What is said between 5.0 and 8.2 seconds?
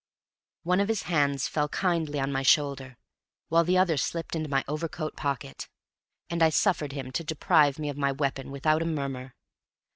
pocket, and I suffered him to deprive me of my